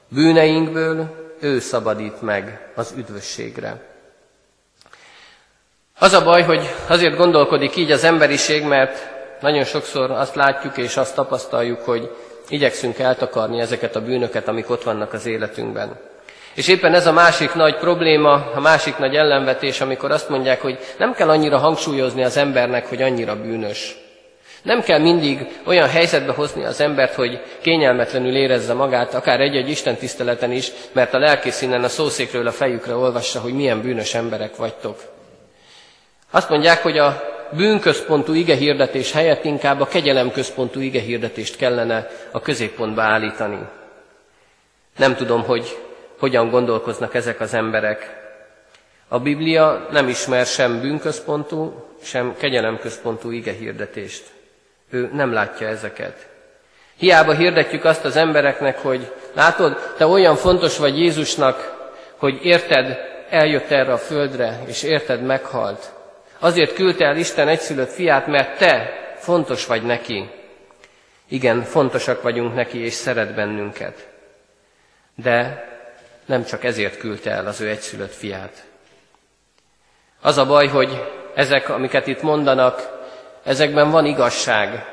Bűneinkből 0.08 1.20
ő 1.40 1.58
szabadít 1.60 2.22
meg 2.22 2.70
az 2.74 2.94
üdvösségre. 2.96 3.88
Az 5.98 6.12
a 6.12 6.22
baj, 6.24 6.42
hogy 6.42 6.74
azért 6.86 7.16
gondolkodik 7.16 7.76
így 7.76 7.90
az 7.90 8.04
emberiség, 8.04 8.64
mert 8.64 9.08
nagyon 9.40 9.64
sokszor 9.64 10.10
azt 10.10 10.34
látjuk 10.34 10.76
és 10.76 10.96
azt 10.96 11.14
tapasztaljuk, 11.14 11.80
hogy 11.80 12.16
igyekszünk 12.50 12.98
eltakarni 12.98 13.60
ezeket 13.60 13.96
a 13.96 14.02
bűnöket, 14.02 14.48
amik 14.48 14.70
ott 14.70 14.82
vannak 14.82 15.12
az 15.12 15.26
életünkben. 15.26 15.98
És 16.54 16.68
éppen 16.68 16.94
ez 16.94 17.06
a 17.06 17.12
másik 17.12 17.54
nagy 17.54 17.76
probléma, 17.76 18.50
a 18.54 18.60
másik 18.60 18.98
nagy 18.98 19.14
ellenvetés, 19.14 19.80
amikor 19.80 20.10
azt 20.10 20.28
mondják, 20.28 20.60
hogy 20.60 20.78
nem 20.98 21.14
kell 21.14 21.28
annyira 21.28 21.58
hangsúlyozni 21.58 22.24
az 22.24 22.36
embernek, 22.36 22.86
hogy 22.86 23.02
annyira 23.02 23.40
bűnös. 23.40 23.96
Nem 24.62 24.82
kell 24.82 24.98
mindig 24.98 25.60
olyan 25.66 25.88
helyzetbe 25.88 26.32
hozni 26.32 26.64
az 26.64 26.80
embert, 26.80 27.14
hogy 27.14 27.40
kényelmetlenül 27.60 28.36
érezze 28.36 28.72
magát, 28.72 29.14
akár 29.14 29.40
egy-egy 29.40 29.70
Isten 29.70 29.96
tiszteleten 29.96 30.52
is, 30.52 30.72
mert 30.92 31.14
a 31.14 31.18
lelkész 31.18 31.62
innen 31.62 31.84
a 31.84 31.88
szószékről 31.88 32.46
a 32.46 32.52
fejükre 32.52 32.94
olvassa, 32.94 33.40
hogy 33.40 33.52
milyen 33.52 33.82
bűnös 33.82 34.14
emberek 34.14 34.56
vagytok. 34.56 34.98
Azt 36.30 36.48
mondják, 36.48 36.82
hogy 36.82 36.98
a 36.98 37.29
bűnközpontú 37.56 38.32
igehirdetés 38.32 39.12
helyett 39.12 39.44
inkább 39.44 39.80
a 39.80 39.86
kegyelemközpontú 39.86 40.80
igehirdetést 40.80 41.56
kellene 41.56 42.06
a 42.30 42.40
középpontba 42.40 43.02
állítani. 43.02 43.58
Nem 44.96 45.16
tudom, 45.16 45.42
hogy 45.42 45.78
hogyan 46.18 46.50
gondolkoznak 46.50 47.14
ezek 47.14 47.40
az 47.40 47.54
emberek. 47.54 48.18
A 49.08 49.18
Biblia 49.18 49.86
nem 49.90 50.08
ismer 50.08 50.46
sem 50.46 50.80
bűnközpontú, 50.80 51.84
sem 52.02 52.34
kegyelemközpontú 52.38 53.30
igehirdetést. 53.30 54.24
Ő 54.90 55.10
nem 55.12 55.32
látja 55.32 55.66
ezeket. 55.66 56.28
Hiába 56.96 57.32
hirdetjük 57.32 57.84
azt 57.84 58.04
az 58.04 58.16
embereknek, 58.16 58.78
hogy 58.78 59.12
látod, 59.34 59.94
te 59.96 60.06
olyan 60.06 60.36
fontos 60.36 60.78
vagy 60.78 60.98
Jézusnak, 60.98 61.78
hogy 62.16 62.38
érted, 62.42 62.98
eljött 63.30 63.70
erre 63.70 63.92
a 63.92 63.98
földre, 63.98 64.60
és 64.66 64.82
érted, 64.82 65.22
meghalt. 65.22 65.92
Azért 66.42 66.74
küldte 66.74 67.04
el 67.04 67.16
Isten 67.16 67.48
egyszülött 67.48 67.90
fiát, 67.90 68.26
mert 68.26 68.58
te 68.58 68.92
fontos 69.16 69.66
vagy 69.66 69.82
neki. 69.82 70.30
Igen, 71.28 71.62
fontosak 71.62 72.22
vagyunk 72.22 72.54
neki, 72.54 72.84
és 72.84 72.92
szeret 72.92 73.34
bennünket. 73.34 74.08
De 75.14 75.64
nem 76.26 76.44
csak 76.44 76.64
ezért 76.64 76.98
küldte 76.98 77.30
el 77.30 77.46
az 77.46 77.60
ő 77.60 77.68
egyszülött 77.68 78.12
fiát. 78.14 78.64
Az 80.20 80.38
a 80.38 80.46
baj, 80.46 80.66
hogy 80.66 81.04
ezek, 81.34 81.68
amiket 81.68 82.06
itt 82.06 82.22
mondanak, 82.22 82.98
ezekben 83.44 83.90
van 83.90 84.04
igazság, 84.04 84.84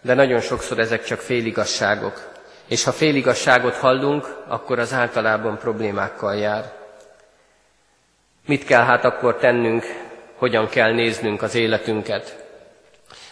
de 0.00 0.14
nagyon 0.14 0.40
sokszor 0.40 0.78
ezek 0.78 1.04
csak 1.04 1.18
féligasságok. 1.18 2.28
És 2.66 2.84
ha 2.84 2.92
féligasságot 2.92 3.74
hallunk, 3.74 4.36
akkor 4.46 4.78
az 4.78 4.92
általában 4.92 5.58
problémákkal 5.58 6.36
jár. 6.36 6.72
Mit 8.46 8.64
kell 8.64 8.82
hát 8.82 9.04
akkor 9.04 9.36
tennünk, 9.36 9.84
hogyan 10.40 10.68
kell 10.68 10.92
néznünk 10.92 11.42
az 11.42 11.54
életünket? 11.54 12.44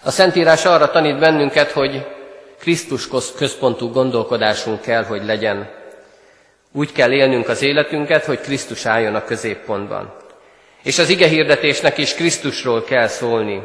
A 0.03 0.11
Szentírás 0.11 0.65
arra 0.65 0.91
tanít 0.91 1.19
bennünket, 1.19 1.71
hogy 1.71 2.07
Krisztus 2.61 3.09
központú 3.37 3.91
gondolkodásunk 3.91 4.81
kell, 4.81 5.05
hogy 5.05 5.25
legyen. 5.25 5.71
Úgy 6.73 6.93
kell 6.93 7.13
élnünk 7.13 7.49
az 7.49 7.63
életünket, 7.63 8.25
hogy 8.25 8.41
Krisztus 8.41 8.87
álljon 8.87 9.15
a 9.15 9.25
középpontban. 9.25 10.15
És 10.83 10.99
az 10.99 11.09
ige 11.09 11.27
hirdetésnek 11.27 11.99
is 11.99 12.15
Krisztusról 12.15 12.85
kell 12.85 13.07
szólni 13.07 13.63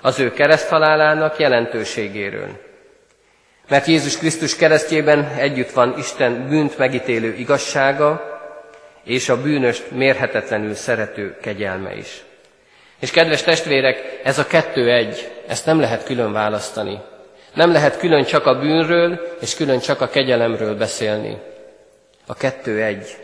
az 0.00 0.18
ő 0.18 0.32
kereszthalálának 0.32 1.38
jelentőségéről. 1.38 2.60
Mert 3.68 3.86
Jézus 3.86 4.18
Krisztus 4.18 4.56
keresztjében 4.56 5.32
együtt 5.38 5.70
van 5.70 5.94
Isten 5.98 6.48
bűnt 6.48 6.78
megítélő 6.78 7.34
igazsága, 7.34 8.40
és 9.04 9.28
a 9.28 9.42
bűnöst 9.42 9.90
mérhetetlenül 9.90 10.74
szerető 10.74 11.36
kegyelme 11.40 11.96
is. 11.96 12.24
És 13.02 13.10
kedves 13.10 13.42
testvérek, 13.42 14.20
ez 14.24 14.38
a 14.38 14.46
kettő 14.46 14.92
egy, 14.92 15.30
ezt 15.46 15.66
nem 15.66 15.80
lehet 15.80 16.04
külön 16.04 16.32
választani. 16.32 17.00
Nem 17.54 17.72
lehet 17.72 17.98
külön 17.98 18.24
csak 18.24 18.46
a 18.46 18.58
bűnről, 18.58 19.36
és 19.40 19.54
külön 19.54 19.78
csak 19.78 20.00
a 20.00 20.08
kegyelemről 20.08 20.76
beszélni. 20.76 21.36
A 22.26 22.34
kettő 22.34 22.82
egy. 22.82 23.16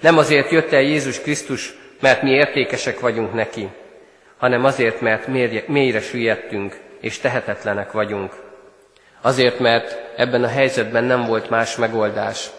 Nem 0.00 0.18
azért 0.18 0.50
jött 0.50 0.72
el 0.72 0.80
Jézus 0.80 1.20
Krisztus, 1.20 1.74
mert 2.00 2.22
mi 2.22 2.30
értékesek 2.30 3.00
vagyunk 3.00 3.34
neki, 3.34 3.68
hanem 4.36 4.64
azért, 4.64 5.00
mert 5.00 5.26
mélyre 5.66 6.00
süllyedtünk, 6.00 6.80
és 7.00 7.18
tehetetlenek 7.18 7.92
vagyunk. 7.92 8.32
Azért, 9.20 9.58
mert 9.58 9.98
ebben 10.16 10.44
a 10.44 10.48
helyzetben 10.48 11.04
nem 11.04 11.26
volt 11.26 11.50
más 11.50 11.76
megoldás. 11.76 12.50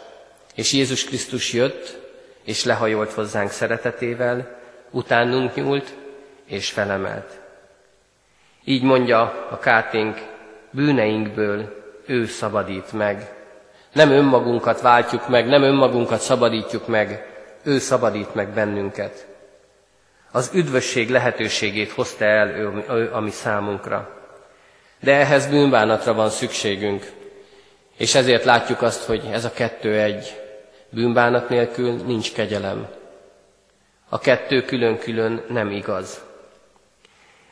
És 0.55 0.73
Jézus 0.73 1.03
Krisztus 1.03 1.53
jött, 1.53 1.97
és 2.45 2.63
lehajolt 2.63 3.11
hozzánk 3.11 3.51
szeretetével, 3.51 4.59
utánunk 4.91 5.55
nyúlt, 5.55 6.01
és 6.45 6.71
felemelt. 6.71 7.39
Így 8.63 8.83
mondja 8.83 9.47
a 9.49 9.59
káténk, 9.59 10.21
bűneinkből 10.71 11.83
ő 12.05 12.25
szabadít 12.25 12.91
meg. 12.91 13.33
Nem 13.93 14.11
önmagunkat 14.11 14.81
váltjuk 14.81 15.27
meg, 15.27 15.47
nem 15.47 15.63
önmagunkat 15.63 16.19
szabadítjuk 16.19 16.87
meg, 16.87 17.27
ő 17.63 17.79
szabadít 17.79 18.33
meg 18.33 18.49
bennünket 18.49 19.27
az 20.35 20.51
üdvösség 20.53 21.09
lehetőségét 21.09 21.91
hozta 21.91 22.25
el 22.25 22.49
ő, 22.49 22.83
ő, 22.89 23.09
ami 23.13 23.29
számunkra. 23.29 24.21
De 24.99 25.13
ehhez 25.15 25.47
bűnbánatra 25.47 26.13
van 26.13 26.29
szükségünk, 26.29 27.11
és 27.97 28.15
ezért 28.15 28.43
látjuk 28.43 28.81
azt, 28.81 29.03
hogy 29.03 29.29
ez 29.31 29.45
a 29.45 29.51
kettő 29.51 29.99
egy. 29.99 30.41
Bűnbánat 30.89 31.49
nélkül 31.49 31.91
nincs 31.91 32.33
kegyelem. 32.33 32.87
A 34.09 34.19
kettő 34.19 34.61
külön-külön 34.61 35.43
nem 35.49 35.71
igaz. 35.71 36.21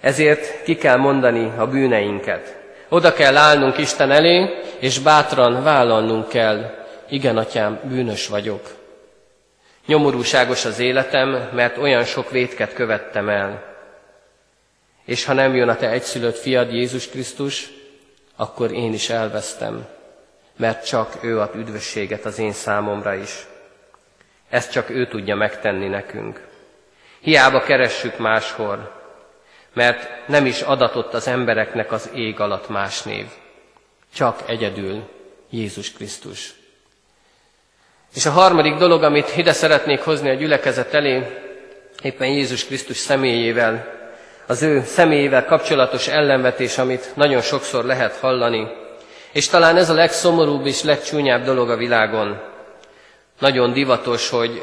Ezért 0.02 0.64
ki 0.64 0.76
kell 0.76 0.98
mondani 0.98 1.52
a 1.58 1.68
bűneinket. 1.68 2.60
Oda 2.90 3.14
kell 3.14 3.38
állnunk 3.38 3.78
Isten 3.78 4.12
elé, 4.12 4.50
és 4.80 5.00
bátran 5.00 5.64
vállalnunk 5.64 6.30
kell, 6.30 6.86
igen, 7.10 7.38
atyám, 7.38 7.80
bűnös 7.84 8.28
vagyok. 8.28 8.70
Nyomorúságos 9.86 10.66
az 10.66 10.80
életem, 10.80 11.50
mert 11.54 11.78
olyan 11.78 12.04
sok 12.04 12.30
vétket 12.32 12.74
követtem 12.74 13.30
el. 13.30 13.64
És 15.06 15.26
ha 15.26 15.34
nem 15.34 15.56
jön 15.56 15.70
a 15.70 15.76
te 15.76 15.90
egyszülött 15.90 16.38
fiad 16.38 16.74
Jézus 16.74 17.10
Krisztus, 17.10 17.70
akkor 18.36 18.72
én 18.72 18.94
is 18.94 19.10
elvesztem. 19.10 19.88
mert 20.58 20.86
csak 20.86 21.18
ő 21.22 21.40
ad 21.40 21.56
üdvösséget 21.56 22.26
az 22.26 22.40
én 22.40 22.52
számomra 22.52 23.16
is. 23.16 23.48
Ezt 24.50 24.72
csak 24.72 24.90
ő 24.90 25.08
tudja 25.08 25.36
megtenni 25.36 25.88
nekünk. 25.88 26.48
Hiába 27.20 27.60
keressük 27.62 28.18
máshol, 28.18 29.01
mert 29.74 30.28
nem 30.28 30.46
is 30.46 30.62
adatott 30.62 31.14
az 31.14 31.28
embereknek 31.28 31.92
az 31.92 32.10
ég 32.14 32.40
alatt 32.40 32.70
más 32.70 33.02
név. 33.02 33.26
Csak 34.14 34.40
egyedül 34.46 35.10
Jézus 35.50 35.92
Krisztus. 35.92 36.54
És 38.16 38.26
a 38.26 38.32
harmadik 38.32 38.76
dolog, 38.76 39.04
amit 39.04 39.38
ide 39.38 39.54
szeretnék 39.54 40.02
hozni 40.02 40.30
a 40.30 40.34
gyülekezet 40.34 40.94
elé, 40.94 41.24
éppen 42.02 42.28
Jézus 42.28 42.66
Krisztus 42.66 42.98
személyével, 42.98 44.00
az 44.48 44.62
ő 44.62 44.84
személyével 44.86 45.46
kapcsolatos 45.46 46.08
ellenvetés, 46.08 46.78
amit 46.78 47.12
nagyon 47.16 47.42
sokszor 47.42 47.86
lehet 47.86 48.16
hallani. 48.16 48.68
És 49.32 49.48
talán 49.48 49.78
ez 49.78 49.90
a 49.90 49.94
legszomorúbb 49.94 50.66
és 50.66 50.84
legcsúnyább 50.84 51.44
dolog 51.44 51.70
a 51.70 51.76
világon. 51.76 52.42
Nagyon 53.40 53.74
divatos, 53.74 54.30
hogy 54.30 54.62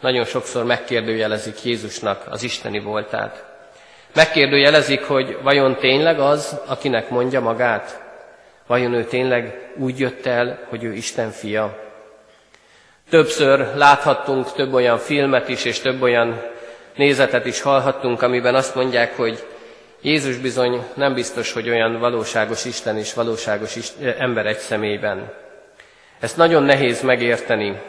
nagyon 0.00 0.24
sokszor 0.24 0.64
megkérdőjelezik 0.64 1.62
Jézusnak 1.62 2.24
az 2.30 2.42
isteni 2.42 2.80
voltát. 2.80 3.51
Megkérdőjelezik, 4.14 5.04
hogy 5.04 5.38
vajon 5.42 5.76
tényleg 5.76 6.20
az, 6.20 6.60
akinek 6.66 7.10
mondja 7.10 7.40
magát? 7.40 8.00
Vajon 8.66 8.94
ő 8.94 9.04
tényleg 9.04 9.70
úgy 9.76 9.98
jött 9.98 10.26
el, 10.26 10.58
hogy 10.68 10.84
ő 10.84 10.92
Isten 10.92 11.30
fia? 11.30 11.78
Többször 13.10 13.74
láthattunk 13.76 14.52
több 14.52 14.72
olyan 14.72 14.98
filmet 14.98 15.48
is, 15.48 15.64
és 15.64 15.80
több 15.80 16.02
olyan 16.02 16.42
nézetet 16.96 17.46
is 17.46 17.60
hallhattunk, 17.60 18.22
amiben 18.22 18.54
azt 18.54 18.74
mondják, 18.74 19.16
hogy 19.16 19.46
Jézus 20.00 20.36
bizony 20.36 20.82
nem 20.94 21.14
biztos, 21.14 21.52
hogy 21.52 21.68
olyan 21.68 21.98
valóságos 21.98 22.64
Isten 22.64 22.98
és 22.98 23.14
valóságos 23.14 23.76
Isten, 23.76 24.14
ember 24.18 24.46
egy 24.46 24.58
személyben. 24.58 25.32
Ezt 26.20 26.36
nagyon 26.36 26.62
nehéz 26.62 27.02
megérteni. 27.02 27.80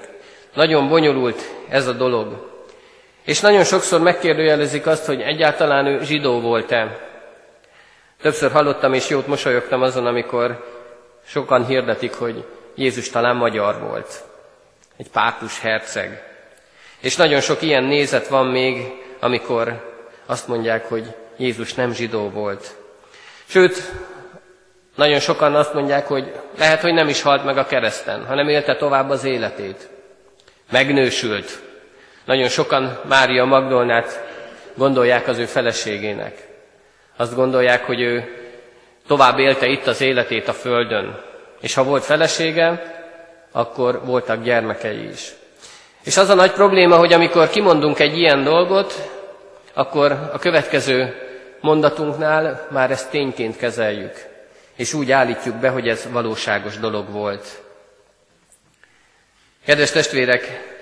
Nagyon 0.53 0.89
bonyolult 0.89 1.41
ez 1.69 1.87
a 1.87 1.93
dolog. 1.93 2.52
És 3.23 3.39
nagyon 3.39 3.63
sokszor 3.63 3.99
megkérdőjelezik 3.99 4.85
azt, 4.85 5.05
hogy 5.05 5.21
egyáltalán 5.21 5.85
ő 5.85 6.03
zsidó 6.03 6.39
volt-e. 6.39 6.99
Többször 8.21 8.51
hallottam 8.51 8.93
és 8.93 9.09
jót 9.09 9.27
mosolyogtam 9.27 9.81
azon, 9.81 10.05
amikor 10.05 10.65
sokan 11.25 11.65
hirdetik, 11.65 12.13
hogy 12.13 12.45
Jézus 12.75 13.09
talán 13.09 13.35
magyar 13.35 13.79
volt. 13.79 14.23
Egy 14.97 15.09
pártus 15.09 15.59
herceg. 15.59 16.23
És 16.99 17.15
nagyon 17.15 17.41
sok 17.41 17.61
ilyen 17.61 17.83
nézet 17.83 18.27
van 18.27 18.47
még, 18.47 18.91
amikor 19.19 19.93
azt 20.25 20.47
mondják, 20.47 20.89
hogy 20.89 21.15
Jézus 21.37 21.73
nem 21.73 21.93
zsidó 21.93 22.29
volt. 22.29 22.75
Sőt, 23.45 23.91
nagyon 24.95 25.19
sokan 25.19 25.55
azt 25.55 25.73
mondják, 25.73 26.07
hogy 26.07 26.33
lehet, 26.57 26.81
hogy 26.81 26.93
nem 26.93 27.07
is 27.07 27.21
halt 27.21 27.45
meg 27.45 27.57
a 27.57 27.65
kereszten, 27.65 28.25
hanem 28.25 28.49
élte 28.49 28.75
tovább 28.75 29.09
az 29.09 29.23
életét. 29.23 29.89
Megnősült. 30.71 31.61
Nagyon 32.25 32.49
sokan 32.49 32.99
Mária 33.07 33.45
Magdolnát 33.45 34.23
gondolják 34.75 35.27
az 35.27 35.37
ő 35.37 35.45
feleségének. 35.45 36.47
Azt 37.15 37.35
gondolják, 37.35 37.85
hogy 37.85 38.01
ő 38.01 38.37
tovább 39.07 39.39
élte 39.39 39.67
itt 39.67 39.87
az 39.87 40.01
életét 40.01 40.47
a 40.47 40.53
földön. 40.53 41.21
És 41.61 41.73
ha 41.73 41.83
volt 41.83 42.03
felesége, 42.03 42.93
akkor 43.51 44.05
voltak 44.05 44.43
gyermekei 44.43 45.09
is. 45.09 45.33
És 46.03 46.17
az 46.17 46.29
a 46.29 46.33
nagy 46.33 46.51
probléma, 46.51 46.97
hogy 46.97 47.13
amikor 47.13 47.49
kimondunk 47.49 47.99
egy 47.99 48.17
ilyen 48.17 48.43
dolgot, 48.43 49.09
akkor 49.73 50.11
a 50.11 50.39
következő 50.39 51.15
mondatunknál 51.61 52.67
már 52.71 52.91
ezt 52.91 53.09
tényként 53.09 53.57
kezeljük, 53.57 54.13
és 54.75 54.93
úgy 54.93 55.11
állítjuk 55.11 55.55
be, 55.55 55.69
hogy 55.69 55.87
ez 55.87 56.07
valóságos 56.11 56.77
dolog 56.77 57.11
volt. 57.11 57.61
Kedves 59.65 59.91
testvérek, 59.91 60.72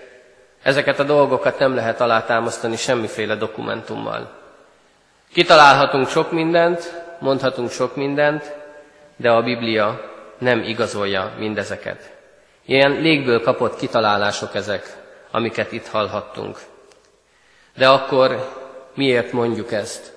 ezeket 0.62 1.00
a 1.00 1.04
dolgokat 1.04 1.60
nem 1.60 1.76
lehet 1.76 2.02
alátámasztani 2.02 2.76
semmiféle 2.76 3.36
dokumentummal. 3.36 4.32
Kitalálhatunk 5.34 6.08
sok 6.08 6.32
mindent, 6.32 7.02
mondhatunk 7.20 7.72
sok 7.72 7.96
mindent, 7.96 8.54
de 9.16 9.30
a 9.30 9.42
Biblia 9.42 10.12
nem 10.38 10.64
igazolja 10.64 11.34
mindezeket. 11.38 12.12
Ilyen 12.66 12.92
légből 12.92 13.42
kapott 13.42 13.78
kitalálások 13.78 14.56
ezek, 14.56 14.98
amiket 15.32 15.72
itt 15.72 15.88
hallhattunk. 15.88 16.60
De 17.76 17.88
akkor 17.88 18.50
miért 18.94 19.32
mondjuk 19.32 19.72
ezt? 19.72 20.14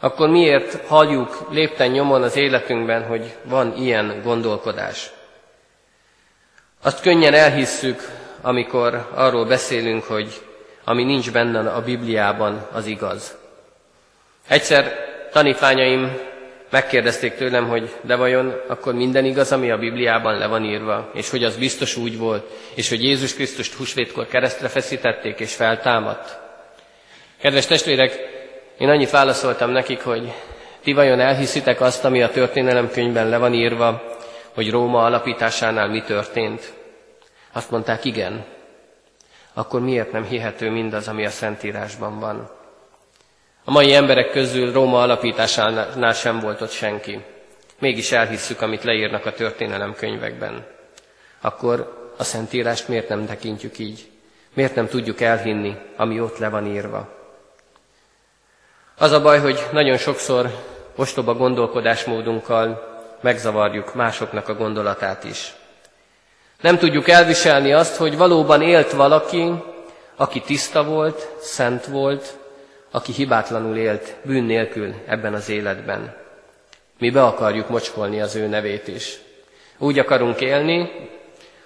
Akkor 0.00 0.28
miért 0.28 0.86
halljuk 0.86 1.46
lépten 1.50 1.90
nyomon 1.90 2.22
az 2.22 2.36
életünkben, 2.36 3.06
hogy 3.06 3.36
van 3.42 3.76
ilyen 3.76 4.20
gondolkodás? 4.22 5.10
Azt 6.82 7.00
könnyen 7.00 7.34
elhisszük, 7.34 8.08
amikor 8.44 9.08
arról 9.14 9.44
beszélünk, 9.44 10.04
hogy 10.04 10.40
ami 10.84 11.04
nincs 11.04 11.32
benne 11.32 11.70
a 11.70 11.82
Bibliában, 11.82 12.66
az 12.72 12.86
igaz. 12.86 13.36
Egyszer 14.48 14.92
tanítványaim 15.32 16.18
megkérdezték 16.70 17.34
tőlem, 17.34 17.68
hogy 17.68 17.90
de 18.00 18.16
vajon 18.16 18.54
akkor 18.66 18.94
minden 18.94 19.24
igaz, 19.24 19.52
ami 19.52 19.70
a 19.70 19.78
Bibliában 19.78 20.38
le 20.38 20.46
van 20.46 20.64
írva, 20.64 21.10
és 21.14 21.30
hogy 21.30 21.44
az 21.44 21.56
biztos 21.56 21.96
úgy 21.96 22.18
volt, 22.18 22.50
és 22.74 22.88
hogy 22.88 23.02
Jézus 23.02 23.34
Krisztust 23.34 23.74
húsvétkor 23.74 24.26
keresztre 24.26 24.68
feszítették, 24.68 25.40
és 25.40 25.54
feltámadt. 25.54 26.38
Kedves 27.40 27.66
testvérek, 27.66 28.18
én 28.78 28.88
annyit 28.88 29.10
válaszoltam 29.10 29.70
nekik, 29.70 30.02
hogy 30.02 30.32
ti 30.82 30.92
vajon 30.92 31.20
elhiszitek 31.20 31.80
azt, 31.80 32.04
ami 32.04 32.22
a 32.22 32.30
történelemkönyvben 32.30 33.28
le 33.28 33.38
van 33.38 33.54
írva, 33.54 34.02
hogy 34.54 34.70
Róma 34.70 35.04
alapításánál 35.04 35.88
mi 35.88 36.02
történt? 36.02 36.72
Azt 37.56 37.70
mondták, 37.70 38.04
igen. 38.04 38.44
Akkor 39.52 39.80
miért 39.80 40.12
nem 40.12 40.24
hihető 40.24 40.70
mindaz, 40.70 41.08
ami 41.08 41.24
a 41.24 41.30
Szentírásban 41.30 42.20
van? 42.20 42.50
A 43.64 43.70
mai 43.70 43.94
emberek 43.94 44.30
közül 44.30 44.72
Róma 44.72 45.02
alapításánál 45.02 46.12
sem 46.12 46.40
volt 46.40 46.60
ott 46.60 46.70
senki. 46.70 47.24
Mégis 47.78 48.12
elhisszük, 48.12 48.62
amit 48.62 48.84
leírnak 48.84 49.26
a 49.26 49.32
történelem 49.32 49.94
könyvekben. 49.94 50.66
Akkor 51.40 52.12
a 52.18 52.24
Szentírást 52.24 52.88
miért 52.88 53.08
nem 53.08 53.26
tekintjük 53.26 53.78
így? 53.78 54.10
Miért 54.54 54.74
nem 54.74 54.88
tudjuk 54.88 55.20
elhinni, 55.20 55.76
ami 55.96 56.20
ott 56.20 56.38
le 56.38 56.48
van 56.48 56.66
írva? 56.66 57.08
Az 58.98 59.12
a 59.12 59.22
baj, 59.22 59.38
hogy 59.38 59.66
nagyon 59.72 59.96
sokszor 59.96 60.50
ostoba 60.96 61.34
gondolkodásmódunkkal 61.34 62.92
megzavarjuk 63.20 63.94
másoknak 63.94 64.48
a 64.48 64.54
gondolatát 64.54 65.24
is. 65.24 65.54
Nem 66.64 66.78
tudjuk 66.78 67.08
elviselni 67.08 67.72
azt, 67.72 67.96
hogy 67.96 68.16
valóban 68.16 68.62
élt 68.62 68.92
valaki, 68.92 69.52
aki 70.16 70.40
tiszta 70.40 70.84
volt, 70.84 71.28
szent 71.40 71.86
volt, 71.86 72.36
aki 72.90 73.12
hibátlanul 73.12 73.76
élt, 73.76 74.14
bűn 74.22 74.44
nélkül 74.44 74.94
ebben 75.06 75.34
az 75.34 75.48
életben. 75.48 76.16
Mi 76.98 77.10
be 77.10 77.24
akarjuk 77.24 77.68
mocskolni 77.68 78.20
az 78.20 78.34
ő 78.34 78.46
nevét 78.46 78.88
is. 78.88 79.18
Úgy 79.78 79.98
akarunk 79.98 80.40
élni, 80.40 80.90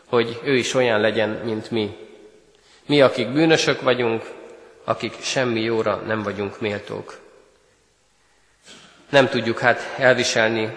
hogy 0.06 0.40
ő 0.44 0.56
is 0.56 0.74
olyan 0.74 1.00
legyen, 1.00 1.28
mint 1.44 1.70
mi. 1.70 1.96
Mi, 2.86 3.00
akik 3.00 3.32
bűnösök 3.32 3.80
vagyunk, 3.80 4.30
akik 4.84 5.14
semmi 5.20 5.60
jóra 5.60 6.02
nem 6.06 6.22
vagyunk 6.22 6.60
méltók. 6.60 7.18
Nem 9.10 9.28
tudjuk 9.28 9.58
hát 9.58 9.94
elviselni, 9.98 10.76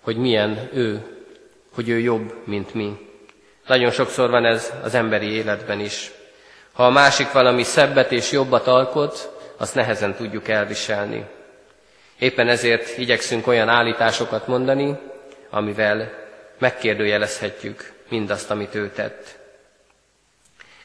hogy 0.00 0.16
milyen 0.16 0.68
ő, 0.72 1.02
hogy 1.74 1.88
ő 1.88 1.98
jobb, 1.98 2.34
mint 2.44 2.74
mi. 2.74 3.04
Nagyon 3.66 3.90
sokszor 3.90 4.30
van 4.30 4.44
ez 4.44 4.72
az 4.82 4.94
emberi 4.94 5.30
életben 5.30 5.80
is. 5.80 6.10
Ha 6.72 6.86
a 6.86 6.90
másik 6.90 7.32
valami 7.32 7.62
szebbet 7.62 8.12
és 8.12 8.32
jobbat 8.32 8.66
alkot, 8.66 9.30
azt 9.56 9.74
nehezen 9.74 10.14
tudjuk 10.14 10.48
elviselni. 10.48 11.24
Éppen 12.18 12.48
ezért 12.48 12.98
igyekszünk 12.98 13.46
olyan 13.46 13.68
állításokat 13.68 14.46
mondani, 14.46 14.98
amivel 15.50 16.12
megkérdőjelezhetjük 16.58 17.92
mindazt, 18.08 18.50
amit 18.50 18.74
ő 18.74 18.90
tett. 18.90 19.38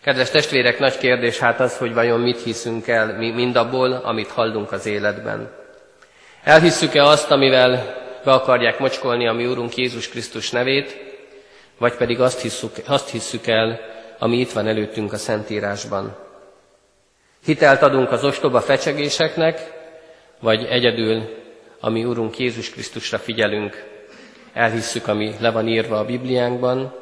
Kedves 0.03 0.29
testvérek, 0.29 0.79
nagy 0.79 0.97
kérdés 0.97 1.39
hát 1.39 1.59
az, 1.59 1.77
hogy 1.77 1.93
vajon 1.93 2.19
mit 2.19 2.43
hiszünk 2.43 2.87
el 2.87 3.17
mi 3.17 3.31
mindabból, 3.31 3.91
amit 3.91 4.31
hallunk 4.31 4.71
az 4.71 4.85
életben. 4.85 5.51
Elhisszük-e 6.43 7.03
azt, 7.03 7.31
amivel 7.31 7.95
be 8.23 8.31
akarják 8.31 8.79
mocskolni 8.79 9.27
a 9.27 9.33
mi 9.33 9.45
Úrunk 9.45 9.75
Jézus 9.75 10.09
Krisztus 10.09 10.49
nevét, 10.49 11.10
vagy 11.81 11.95
pedig 11.95 12.19
azt 12.19 12.41
hisszük, 12.41 12.71
azt 12.85 13.09
hisszük 13.09 13.47
el, 13.47 13.79
ami 14.19 14.37
itt 14.39 14.51
van 14.51 14.67
előttünk 14.67 15.13
a 15.13 15.17
Szentírásban. 15.17 16.17
Hitelt 17.45 17.81
adunk 17.81 18.11
az 18.11 18.23
ostoba 18.23 18.61
fecsegéseknek, 18.61 19.73
vagy 20.39 20.65
egyedül, 20.65 21.23
ami 21.79 22.05
Úrunk 22.05 22.37
Jézus 22.37 22.69
Krisztusra 22.69 23.17
figyelünk, 23.17 23.83
elhisszük, 24.53 25.07
ami 25.07 25.33
le 25.39 25.51
van 25.51 25.67
írva 25.67 25.97
a 25.97 26.05
Bibliánkban, 26.05 26.95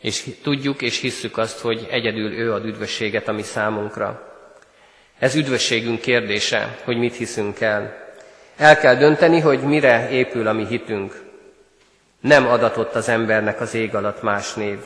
és 0.00 0.24
tudjuk 0.42 0.82
és 0.82 1.00
hisszük 1.00 1.38
azt, 1.38 1.60
hogy 1.60 1.86
egyedül 1.90 2.32
ő 2.32 2.52
ad 2.52 2.64
üdvösséget 2.64 3.28
a 3.28 3.32
mi 3.32 3.42
számunkra. 3.42 4.34
Ez 5.18 5.34
üdvösségünk 5.34 6.00
kérdése, 6.00 6.78
hogy 6.84 6.96
mit 6.96 7.16
hiszünk 7.16 7.60
el. 7.60 7.96
El 8.56 8.78
kell 8.78 8.94
dönteni, 8.96 9.40
hogy 9.40 9.60
mire 9.60 10.10
épül 10.10 10.46
a 10.46 10.52
mi 10.52 10.66
hitünk. 10.66 11.25
Nem 12.26 12.46
adatott 12.46 12.94
az 12.94 13.08
embernek 13.08 13.60
az 13.60 13.74
ég 13.74 13.94
alatt 13.94 14.22
más 14.22 14.54
név. 14.54 14.78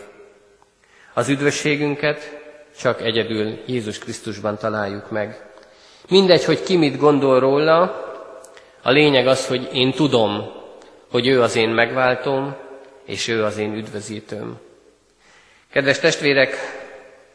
Az 1.15 1.29
üdvösségünket 1.29 2.39
csak 2.79 3.03
egyedül 3.03 3.59
Jézus 3.67 3.99
Krisztusban 3.99 4.59
találjuk 4.59 5.11
meg. 5.11 5.47
Mindegy, 6.09 6.45
hogy 6.45 6.63
ki 6.63 6.77
mit 6.77 6.99
gondol 6.99 7.41
róla, 7.41 7.81
a 8.83 8.91
lényeg 8.91 9.27
az, 9.27 9.47
hogy 9.47 9.69
én 9.73 9.93
tudom, 9.93 10.53
hogy 11.11 11.27
ő 11.27 11.43
az 11.43 11.57
én 11.57 11.69
megváltom, 11.69 12.57
és 13.05 13.29
ő 13.29 13.45
az 13.45 13.59
én 13.59 13.75
üdvözítőm. 13.75 14.59
Kedves 15.73 15.99
testvérek, 15.99 16.55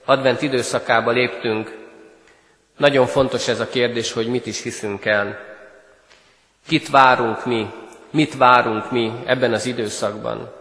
advent 0.05 0.41
időszakába 0.41 1.11
léptünk. 1.11 1.77
Nagyon 2.77 3.05
fontos 3.07 3.47
ez 3.47 3.59
a 3.59 3.67
kérdés, 3.67 4.11
hogy 4.11 4.27
mit 4.27 4.45
is 4.45 4.61
hiszünk 4.61 5.05
el. 5.05 5.39
Kit 6.67 6.89
várunk 6.89 7.45
mi, 7.45 7.67
mit 8.15 8.37
várunk 8.37 8.91
mi 8.91 9.11
ebben 9.25 9.53
az 9.53 9.65
időszakban. 9.65 10.51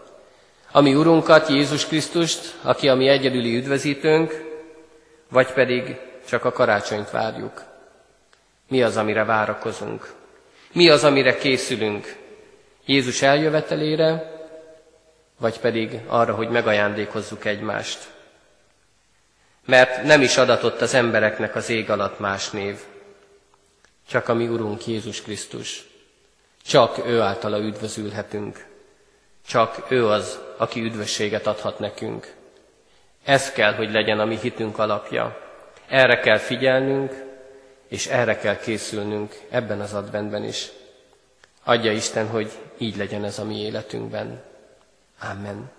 Ami 0.73 0.95
Urunkat, 0.95 1.49
Jézus 1.49 1.87
Krisztust, 1.87 2.55
aki 2.63 2.89
a 2.89 2.95
mi 2.95 3.09
egyedüli 3.09 3.57
üdvözítőnk, 3.57 4.45
vagy 5.29 5.53
pedig 5.53 5.97
csak 6.29 6.45
a 6.45 6.53
karácsonyt 6.53 7.11
várjuk. 7.11 7.63
Mi 8.69 8.83
az, 8.83 8.97
amire 8.97 9.25
várakozunk? 9.25 10.13
Mi 10.73 10.89
az, 10.89 11.05
amire 11.05 11.37
készülünk? 11.37 12.17
Jézus 12.85 13.23
eljövetelére, 13.23 14.33
vagy 15.39 15.61
pedig 15.61 16.01
arra, 16.07 16.35
hogy 16.35 16.49
megajándékozzuk 16.49 17.45
egymást. 17.45 17.99
Mert 19.67 20.03
nem 20.03 20.23
is 20.23 20.37
adatott 20.37 20.81
az 20.81 20.95
embereknek 20.95 21.55
az 21.55 21.69
ég 21.69 21.91
alatt 21.91 22.19
más 22.19 22.51
név, 22.51 22.77
csak 24.09 24.29
a 24.29 24.35
mi 24.35 24.47
Urunk 24.47 24.87
Jézus 24.87 25.23
Krisztus. 25.23 25.93
Csak 26.67 27.07
ő 27.07 27.21
általa 27.21 27.59
üdvözülhetünk. 27.59 28.67
Csak 29.47 29.87
ő 29.89 30.09
az, 30.09 30.39
aki 30.57 30.81
üdvösséget 30.81 31.47
adhat 31.47 31.79
nekünk. 31.79 32.35
Ez 33.25 33.53
kell, 33.53 33.75
hogy 33.75 33.91
legyen 33.91 34.21
a 34.21 34.25
mi 34.25 34.39
hitünk 34.39 34.79
alapja. 34.79 35.41
Erre 35.89 36.21
kell 36.21 36.39
figyelnünk, 36.39 37.25
és 37.89 38.07
erre 38.07 38.37
kell 38.37 38.57
készülnünk 38.57 39.35
ebben 39.51 39.81
az 39.81 39.95
adventben 39.95 40.45
is. 40.45 40.71
Adja 41.65 41.93
Isten, 41.93 42.29
hogy 42.29 42.51
így 42.79 42.97
legyen 42.97 43.25
ez 43.25 43.39
a 43.39 43.45
mi 43.45 43.61
életünkben. 43.61 44.43
Amen. 45.21 45.71